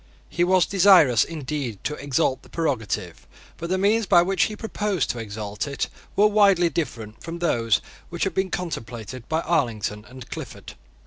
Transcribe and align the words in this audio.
He 0.29 0.43
was 0.43 0.65
desirous, 0.65 1.23
indeed, 1.23 1.77
to 1.83 1.93
exalt 1.93 2.41
the 2.41 2.49
prerogative: 2.49 3.27
but 3.57 3.69
the 3.69 3.77
means 3.77 4.07
by 4.07 4.23
which 4.23 4.45
he 4.45 4.55
proposed 4.55 5.11
to 5.11 5.19
exalt 5.19 5.67
it 5.67 5.89
were 6.15 6.25
widely 6.25 6.69
different 6.71 7.21
from 7.23 7.37
those 7.37 7.81
which 8.09 8.23
had 8.23 8.33
been 8.33 8.49
contemplated 8.49 9.29
by 9.29 9.41
Arlington 9.41 10.03
and 10.09 10.27
Clifford. 10.31 10.73